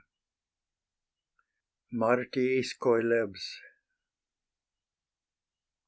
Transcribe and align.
MARTIIS 1.91 2.73
COELEBS. 2.79 3.59